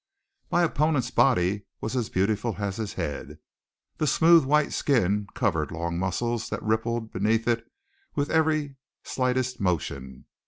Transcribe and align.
My 0.51 0.63
opponent's 0.63 1.11
body 1.11 1.65
was 1.79 1.95
as 1.95 2.09
beautiful 2.09 2.55
as 2.57 2.77
his 2.77 2.93
head. 2.95 3.37
The 3.97 4.07
smooth 4.07 4.45
white 4.45 4.73
skin 4.73 5.27
covered 5.35 5.69
long 5.71 5.99
muscles 5.99 6.49
that 6.49 6.63
rippled 6.63 7.11
beneath 7.11 7.47
it 7.47 7.69
with 8.15 8.31
every 8.31 8.77
slightest 9.03 9.59
motion. 9.61 10.25